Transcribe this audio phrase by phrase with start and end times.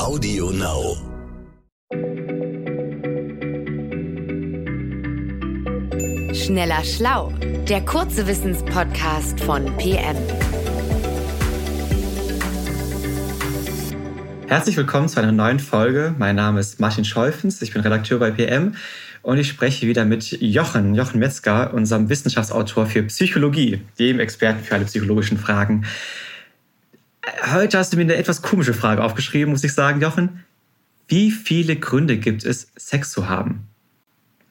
[0.00, 0.96] Audio Now.
[6.32, 7.34] Schneller Schlau,
[7.68, 10.16] der kurze Wissenspodcast von PM.
[14.48, 16.14] Herzlich willkommen zu einer neuen Folge.
[16.16, 18.76] Mein Name ist Martin Scholfens, ich bin Redakteur bei PM
[19.20, 24.76] und ich spreche wieder mit Jochen, Jochen Metzger, unserem Wissenschaftsautor für Psychologie, dem Experten für
[24.76, 25.84] alle psychologischen Fragen.
[27.52, 30.44] Heute hast du mir eine etwas komische Frage aufgeschrieben, muss ich sagen, Jochen.
[31.08, 33.66] Wie viele Gründe gibt es, Sex zu haben?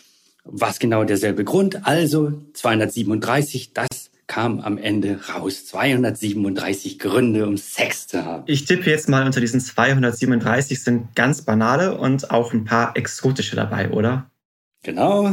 [0.42, 1.86] war es genau derselbe Grund.
[1.86, 5.66] Also 237, das kam am Ende raus.
[5.66, 8.42] 237 Gründe, um Sex zu haben.
[8.48, 13.54] Ich tippe jetzt mal unter diesen 237 sind ganz banale und auch ein paar exotische
[13.54, 14.28] dabei, oder?
[14.82, 15.32] Genau,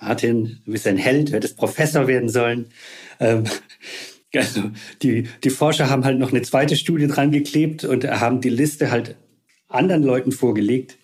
[0.00, 2.66] Martin, du bist ein Held, du hättest Professor werden sollen.
[3.20, 3.44] Ähm,
[4.34, 4.70] also
[5.02, 8.90] die, die Forscher haben halt noch eine zweite Studie dran geklebt und haben die Liste
[8.90, 9.16] halt
[9.68, 10.96] anderen Leuten vorgelegt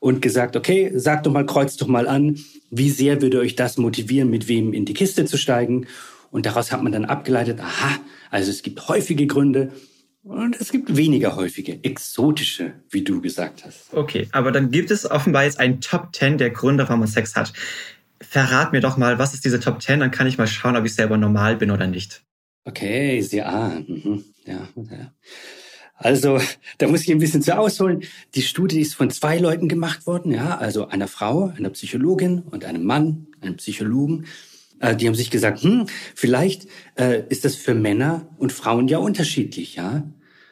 [0.00, 2.38] und gesagt, okay, sag doch mal, kreuzt doch mal an,
[2.70, 5.86] wie sehr würde euch das motivieren, mit wem in die Kiste zu steigen?
[6.30, 9.70] Und daraus hat man dann abgeleitet, aha, also es gibt häufige Gründe
[10.24, 13.92] und es gibt weniger häufige, exotische, wie du gesagt hast.
[13.92, 17.36] Okay, aber dann gibt es offenbar jetzt ein Top 10 der Gründe, warum man Sex
[17.36, 17.52] hat
[18.22, 20.84] verrat mir doch mal, was ist diese Top 10, dann kann ich mal schauen, ob
[20.84, 22.22] ich selber normal bin oder nicht.
[22.64, 24.24] Okay, sehr ah, mhm.
[24.46, 25.12] ja, ja.
[25.94, 26.40] Also,
[26.78, 28.02] da muss ich ein bisschen zu ausholen.
[28.34, 32.64] Die Studie ist von zwei Leuten gemacht worden, ja, also einer Frau, einer Psychologin und
[32.64, 34.26] einem Mann, einem Psychologen.
[34.80, 36.66] Äh, die haben sich gesagt, hm, vielleicht
[36.96, 40.02] äh, ist das für Männer und Frauen ja unterschiedlich, ja.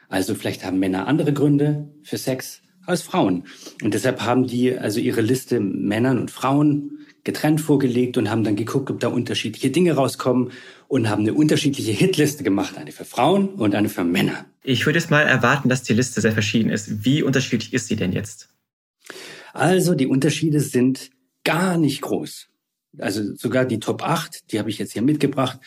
[0.09, 3.45] Also vielleicht haben Männer andere Gründe für Sex als Frauen.
[3.83, 8.57] Und deshalb haben die also ihre Liste Männern und Frauen getrennt vorgelegt und haben dann
[8.57, 10.53] geguckt, ob da unterschiedliche Dinge rauskommen
[10.89, 14.47] und haben eine unterschiedliche Hitliste gemacht, eine für Frauen und eine für Männer.
[14.63, 17.05] Ich würde jetzt mal erwarten, dass die Liste sehr verschieden ist.
[17.05, 18.49] Wie unterschiedlich ist sie denn jetzt?
[19.53, 21.11] Also die Unterschiede sind
[21.45, 22.49] gar nicht groß.
[22.99, 25.61] Also sogar die Top 8, die habe ich jetzt hier mitgebracht,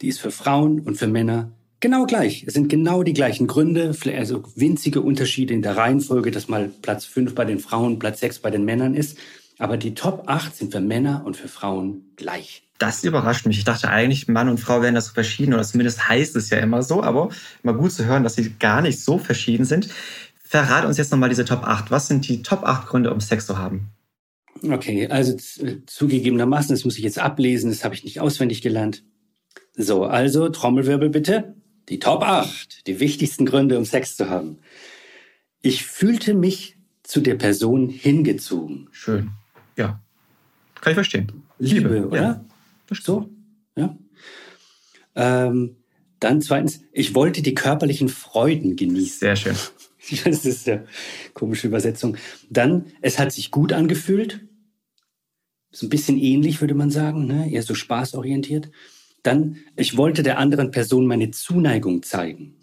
[0.00, 2.44] die ist für Frauen und für Männer genau gleich.
[2.46, 7.04] Es sind genau die gleichen Gründe, also winzige Unterschiede in der Reihenfolge, dass mal Platz
[7.04, 9.18] 5 bei den Frauen, Platz 6 bei den Männern ist.
[9.58, 12.62] Aber die Top 8 sind für Männer und für Frauen gleich.
[12.78, 13.58] Das überrascht mich.
[13.58, 16.58] Ich dachte eigentlich, Mann und Frau wären das so verschieden, oder zumindest heißt es ja
[16.58, 17.30] immer so, aber
[17.64, 19.88] mal gut zu hören, dass sie gar nicht so verschieden sind.
[20.44, 21.90] Verrat uns jetzt nochmal diese Top 8.
[21.90, 23.88] Was sind die Top 8 Gründe, um Sex zu haben?
[24.62, 25.36] Okay, also
[25.86, 29.02] zugegebenermaßen, das muss ich jetzt ablesen, das habe ich nicht auswendig gelernt.
[29.74, 31.54] So, also Trommelwirbel bitte.
[31.88, 34.58] Die Top 8, die wichtigsten Gründe, um Sex zu haben.
[35.62, 38.88] Ich fühlte mich zu der Person hingezogen.
[38.92, 39.30] Schön.
[39.78, 40.02] Ja.
[40.80, 41.32] Kann ich verstehen.
[41.58, 42.20] Liebe, Liebe oder?
[42.20, 42.44] Ja.
[42.94, 43.30] So,
[43.76, 43.96] ja.
[45.14, 45.76] Ähm,
[46.20, 49.20] dann zweitens, ich wollte die körperlichen Freuden genießen.
[49.20, 49.56] Sehr schön.
[50.24, 50.86] Das ist eine
[51.34, 52.16] komische Übersetzung.
[52.48, 54.40] Dann, es hat sich gut angefühlt.
[55.70, 57.50] Ist ein bisschen ähnlich, würde man sagen, ne?
[57.50, 58.70] eher so spaßorientiert.
[59.22, 62.56] Dann, ich wollte der anderen Person meine Zuneigung zeigen.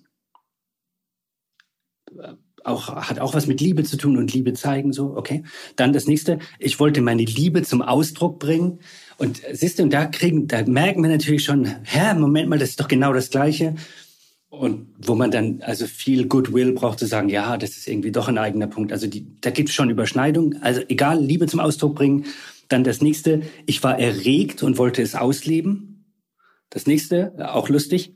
[2.65, 5.43] Auch, hat auch was mit Liebe zu tun und Liebe zeigen, so, okay.
[5.75, 8.79] Dann das nächste, ich wollte meine Liebe zum Ausdruck bringen.
[9.17, 12.69] Und siehst du, und da kriegen, da merken wir natürlich schon, hä, Moment mal, das
[12.69, 13.75] ist doch genau das Gleiche.
[14.49, 18.27] Und wo man dann also viel Goodwill braucht zu sagen, ja, das ist irgendwie doch
[18.27, 18.91] ein eigener Punkt.
[18.91, 20.55] Also die, da gibt es schon Überschneidung.
[20.61, 22.25] Also egal, Liebe zum Ausdruck bringen.
[22.67, 26.05] Dann das nächste, ich war erregt und wollte es ausleben.
[26.71, 28.15] Das nächste, auch lustig,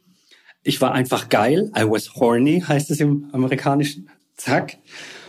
[0.63, 1.71] ich war einfach geil.
[1.77, 4.09] I was horny, heißt es im amerikanischen.
[4.39, 4.77] Zack.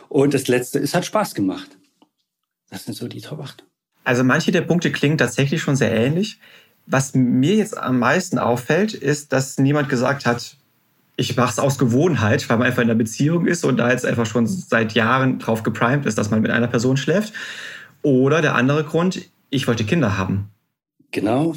[0.09, 1.77] Und das letzte, es hat Spaß gemacht.
[2.71, 3.65] Das sind so die Top 8.
[4.05, 6.41] Also manche der Punkte klingen tatsächlich schon sehr ähnlich.
[6.87, 10.57] Was mir jetzt am meisten auffällt, ist, dass niemand gesagt hat,
[11.17, 14.07] ich mache es aus Gewohnheit, weil man einfach in einer Beziehung ist und da jetzt
[14.07, 17.35] einfach schon seit Jahren drauf geprimed ist, dass man mit einer Person schläft.
[18.03, 20.49] Oder der andere Grund, ich wollte Kinder haben.
[21.11, 21.55] Genau.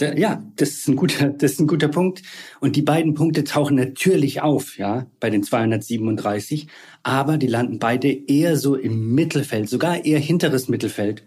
[0.00, 2.22] Ja, das ist ein guter, das ist ein guter Punkt.
[2.60, 6.68] Und die beiden Punkte tauchen natürlich auf, ja, bei den 237.
[7.02, 11.22] Aber die landen beide eher so im Mittelfeld, sogar eher hinteres Mittelfeld.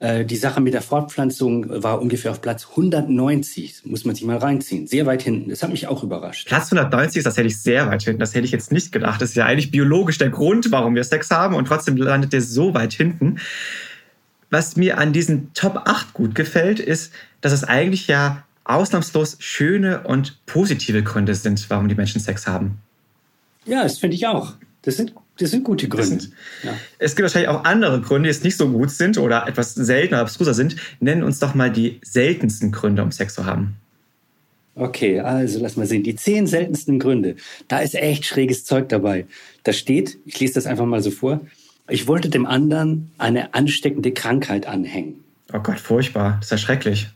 [0.00, 3.82] Äh, die Sache mit der Fortpflanzung war ungefähr auf Platz 190.
[3.84, 4.86] muss man sich mal reinziehen.
[4.86, 5.50] Sehr weit hinten.
[5.50, 6.48] Das hat mich auch überrascht.
[6.48, 8.20] Platz 190, das hätte ich sehr weit hinten.
[8.20, 9.22] Das hätte ich jetzt nicht gedacht.
[9.22, 11.54] Das ist ja eigentlich biologisch der Grund, warum wir Sex haben.
[11.54, 13.38] Und trotzdem landet der so weit hinten.
[14.54, 20.04] Was mir an diesen Top 8 gut gefällt, ist, dass es eigentlich ja ausnahmslos schöne
[20.04, 22.78] und positive Gründe sind, warum die Menschen Sex haben.
[23.64, 24.52] Ja, das finde ich auch.
[24.82, 26.20] Das sind das sind gute Gründe.
[26.20, 26.30] Sind,
[26.62, 26.72] ja.
[27.00, 30.20] Es gibt wahrscheinlich auch andere Gründe, die jetzt nicht so gut sind oder etwas seltener,
[30.20, 30.76] abstruser sind.
[31.00, 33.74] Nennen uns doch mal die seltensten Gründe, um Sex zu haben.
[34.76, 36.04] Okay, also lass mal sehen.
[36.04, 37.34] Die zehn seltensten Gründe.
[37.66, 39.26] Da ist echt schräges Zeug dabei.
[39.64, 41.40] Da steht, ich lese das einfach mal so vor,
[41.88, 45.24] ich wollte dem anderen eine ansteckende Krankheit anhängen.
[45.52, 46.36] Oh Gott, furchtbar.
[46.38, 47.08] Das ist ja schrecklich.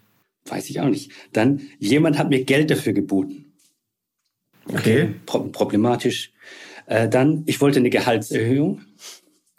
[0.47, 1.11] Weiß ich auch nicht.
[1.33, 3.53] Dann, jemand hat mir Geld dafür geboten.
[4.67, 4.77] Okay.
[4.77, 5.15] okay.
[5.27, 6.33] Pro problematisch.
[6.87, 8.83] Äh, dann, ich wollte eine Gehaltserhöhung.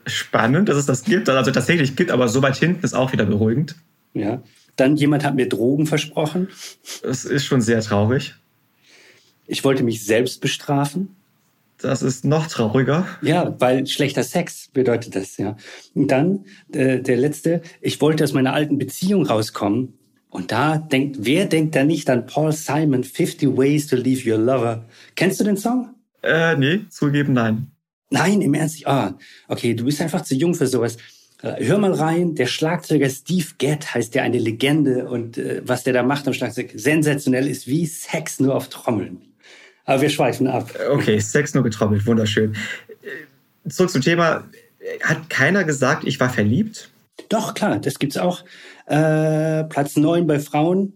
[0.06, 3.26] Spannend, dass es das gibt, also tatsächlich gibt, aber so weit hinten ist auch wieder
[3.26, 3.76] beruhigend.
[4.14, 4.42] Ja.
[4.76, 6.48] Dann jemand hat mir Drogen versprochen.
[7.04, 8.36] Das ist schon sehr traurig.
[9.46, 11.16] Ich wollte mich selbst bestrafen.
[11.82, 13.08] Das ist noch trauriger.
[13.22, 15.56] Ja, weil schlechter Sex bedeutet das, ja.
[15.96, 19.94] Und dann äh, der letzte, ich wollte aus meiner alten Beziehung rauskommen.
[20.30, 24.38] Und da denkt, wer denkt da nicht an Paul Simon, 50 Ways to Leave Your
[24.38, 24.86] Lover?
[25.16, 25.96] Kennst du den Song?
[26.22, 27.72] Äh, nee, zugeben, nein.
[28.10, 28.86] Nein, im Ernst?
[28.86, 29.18] Ah,
[29.48, 30.98] okay, du bist einfach zu jung für sowas.
[31.42, 35.84] Äh, hör mal rein, der Schlagzeuger Steve Gadd heißt ja eine Legende und äh, was
[35.84, 39.29] der da macht am Schlagzeug sensationell ist wie Sex nur auf Trommeln.
[39.90, 40.72] Aber wir schweifen ab.
[40.92, 42.56] Okay, Sex nur getrommelt, wunderschön.
[43.68, 44.44] Zurück zum Thema.
[45.02, 46.92] Hat keiner gesagt, ich war verliebt?
[47.28, 48.46] Doch, klar, das gibt's auch.
[48.86, 50.94] Äh, Platz 9 bei Frauen,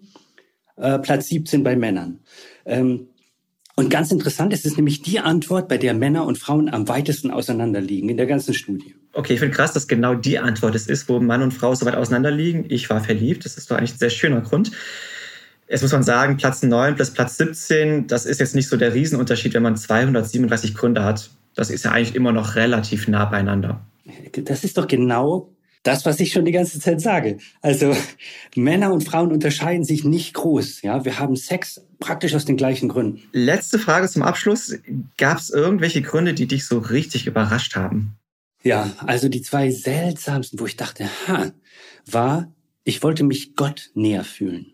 [0.78, 2.20] äh, Platz 17 bei Männern.
[2.68, 3.08] Ähm,
[3.76, 7.32] und ganz interessant ist es nämlich die Antwort, bei der Männer und Frauen am weitesten
[7.32, 8.94] auseinanderliegen in der ganzen Studie.
[9.14, 11.88] Okay, ich finde krass, dass genau die Antwort es ist, wo Mann und Frau so
[11.88, 12.66] weit auseinanderliegen.
[12.70, 13.44] Ich war verliebt.
[13.44, 14.72] Das ist doch eigentlich ein sehr schöner Grund.
[15.74, 18.94] Jetzt muss man sagen, Platz 9 plus Platz 17, das ist jetzt nicht so der
[18.94, 21.32] Riesenunterschied, wenn man 237 Gründe hat.
[21.56, 23.84] Das ist ja eigentlich immer noch relativ nah beieinander.
[24.34, 25.50] Das ist doch genau
[25.82, 27.40] das, was ich schon die ganze Zeit sage.
[27.64, 27.98] Also
[28.56, 30.84] Männer und Frauen unterscheiden sich nicht groß.
[30.84, 33.24] Ja, wir haben Sex praktisch aus den gleichen Gründen.
[33.32, 34.78] Letzte Frage zum Abschluss.
[35.18, 38.16] Gab es irgendwelche Gründe, die dich so richtig überrascht haben?
[38.62, 41.52] Ja, also die zwei seltsamsten, wo ich dachte, ha,
[42.06, 44.73] war, ich wollte mich Gott näher fühlen.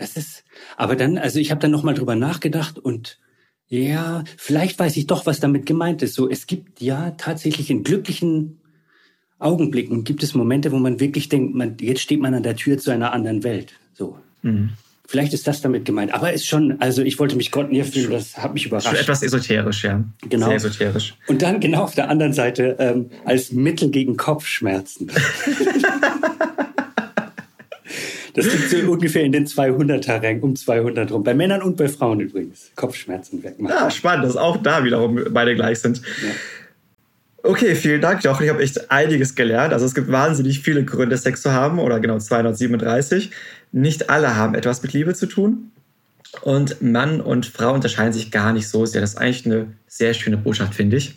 [0.00, 0.44] Das ist,
[0.78, 3.18] aber dann, also ich habe dann nochmal drüber nachgedacht und
[3.68, 6.14] ja, vielleicht weiß ich doch, was damit gemeint ist.
[6.14, 8.60] So, es gibt ja tatsächlich in glücklichen
[9.38, 12.78] Augenblicken gibt es Momente, wo man wirklich denkt, man, jetzt steht man an der Tür
[12.78, 13.74] zu einer anderen Welt.
[13.92, 14.18] So.
[14.42, 14.70] Mhm.
[15.06, 16.14] Vielleicht ist das damit gemeint.
[16.14, 18.86] Aber ist schon, also ich wollte mich Gott fühlen, das hat mich überrascht.
[18.86, 20.04] Schon etwas esoterisch, ja.
[20.28, 20.46] Genau.
[20.46, 21.14] Sehr esoterisch.
[21.26, 25.10] Und dann genau auf der anderen Seite ähm, als Mittel gegen Kopfschmerzen.
[28.34, 31.24] das liegt so ungefähr in den 200er Rang, um 200 rum.
[31.24, 32.70] Bei Männern und bei Frauen übrigens.
[32.76, 33.74] Kopfschmerzen wegmachen.
[33.74, 35.98] Ja, spannend, dass auch da wiederum beide gleich sind.
[35.98, 36.30] Ja.
[37.42, 38.44] Okay, vielen Dank, Jochen.
[38.44, 39.72] Ich habe echt einiges gelernt.
[39.72, 43.30] Also es gibt wahnsinnig viele Gründe, Sex zu haben, oder genau 237.
[43.72, 45.70] Nicht alle haben etwas mit Liebe zu tun.
[46.42, 49.00] Und Mann und Frau unterscheiden sich gar nicht so sehr.
[49.00, 51.16] Das ist eigentlich eine sehr schöne Botschaft, finde ich.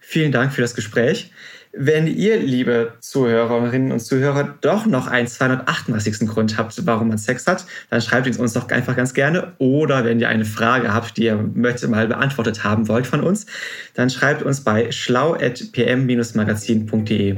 [0.00, 1.32] Vielen Dank für das Gespräch.
[1.80, 6.28] Wenn ihr, liebe Zuhörerinnen und Zuhörer, doch noch einen 238.
[6.28, 9.52] Grund habt, warum man Sex hat, dann schreibt ihn uns doch einfach ganz gerne.
[9.58, 13.46] Oder wenn ihr eine Frage habt, die ihr möchte mal beantwortet haben wollt von uns,
[13.94, 17.36] dann schreibt uns bei schlau.pm-magazin.de.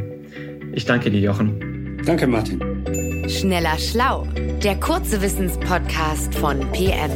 [0.72, 2.00] Ich danke dir, Jochen.
[2.06, 2.62] Danke, Martin.
[3.28, 4.26] Schneller Schlau,
[4.64, 7.10] der kurze Wissenspodcast von PM.